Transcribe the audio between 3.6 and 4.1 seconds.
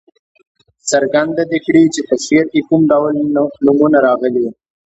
نومونه